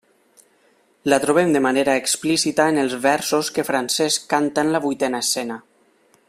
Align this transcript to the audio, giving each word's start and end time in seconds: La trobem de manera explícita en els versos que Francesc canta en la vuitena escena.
La 1.13 1.19
trobem 1.25 1.51
de 1.55 1.61
manera 1.65 1.95
explícita 2.01 2.67
en 2.73 2.81
els 2.85 2.97
versos 3.05 3.53
que 3.59 3.67
Francesc 3.71 4.27
canta 4.33 4.65
en 4.65 4.73
la 4.79 4.83
vuitena 4.87 5.23
escena. 5.27 5.61